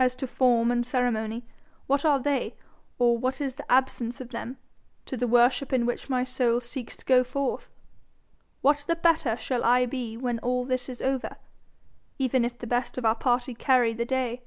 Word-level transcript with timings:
As 0.00 0.16
to 0.16 0.26
form 0.26 0.72
and 0.72 0.84
ceremony, 0.84 1.44
what 1.86 2.04
are 2.04 2.18
they, 2.18 2.56
or 2.98 3.16
what 3.16 3.40
is 3.40 3.54
the 3.54 3.70
absence 3.70 4.20
of 4.20 4.30
them, 4.30 4.56
to 5.06 5.16
the 5.16 5.28
worship 5.28 5.72
in 5.72 5.86
which 5.86 6.10
my 6.10 6.24
soul 6.24 6.58
seeks 6.60 6.96
to 6.96 7.04
go 7.04 7.22
forth? 7.22 7.70
What 8.62 8.78
the 8.88 8.96
better 8.96 9.36
shall 9.36 9.62
I 9.62 9.86
be 9.86 10.16
when 10.16 10.40
all 10.40 10.64
this 10.64 10.88
is 10.88 11.00
over, 11.00 11.36
even 12.18 12.44
if 12.44 12.58
the 12.58 12.66
best 12.66 12.98
of 12.98 13.04
our 13.04 13.14
party 13.14 13.54
carry 13.54 13.92
the 13.94 14.04
day? 14.04 14.42